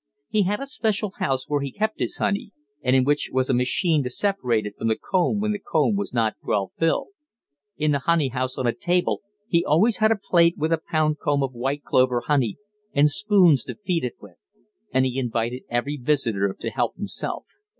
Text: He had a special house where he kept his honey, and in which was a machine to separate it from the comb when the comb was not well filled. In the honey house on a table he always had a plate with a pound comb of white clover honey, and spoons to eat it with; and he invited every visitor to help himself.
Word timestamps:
He 0.29 0.45
had 0.45 0.59
a 0.59 0.65
special 0.65 1.11
house 1.19 1.47
where 1.47 1.61
he 1.61 1.71
kept 1.71 1.99
his 1.99 2.17
honey, 2.17 2.51
and 2.81 2.95
in 2.95 3.03
which 3.03 3.29
was 3.31 3.51
a 3.51 3.53
machine 3.53 4.01
to 4.03 4.09
separate 4.09 4.65
it 4.65 4.75
from 4.75 4.87
the 4.87 4.95
comb 4.95 5.39
when 5.39 5.51
the 5.51 5.59
comb 5.59 5.95
was 5.95 6.11
not 6.11 6.33
well 6.41 6.71
filled. 6.79 7.09
In 7.77 7.91
the 7.91 7.99
honey 7.99 8.29
house 8.29 8.57
on 8.57 8.65
a 8.65 8.73
table 8.73 9.21
he 9.47 9.63
always 9.63 9.97
had 9.97 10.11
a 10.11 10.15
plate 10.17 10.57
with 10.57 10.73
a 10.73 10.81
pound 10.89 11.19
comb 11.19 11.43
of 11.43 11.53
white 11.53 11.83
clover 11.83 12.21
honey, 12.25 12.57
and 12.95 13.11
spoons 13.11 13.63
to 13.65 13.75
eat 13.85 14.03
it 14.03 14.15
with; 14.19 14.37
and 14.91 15.05
he 15.05 15.19
invited 15.19 15.65
every 15.69 15.97
visitor 15.97 16.55
to 16.59 16.71
help 16.71 16.95
himself. 16.97 17.45